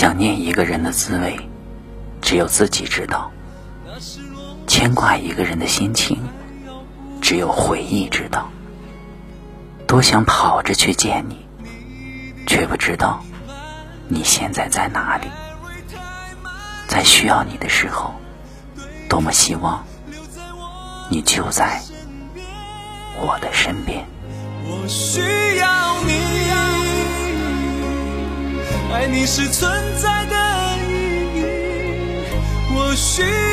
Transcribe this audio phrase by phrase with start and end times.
[0.00, 1.38] 想念一个人的滋味，
[2.22, 3.30] 只有自己知道；
[4.66, 6.26] 牵挂一个人的心情，
[7.20, 8.50] 只有回忆知道。
[9.86, 11.46] 多想跑着去见你，
[12.46, 13.22] 却不知道
[14.08, 15.26] 你现在在哪里。
[16.88, 18.14] 在需要你的时候，
[19.06, 19.84] 多么希望
[21.10, 21.82] 你就在
[23.20, 24.06] 我的身边。
[29.00, 31.44] 爱你是存在的意义。
[32.74, 33.49] 我需。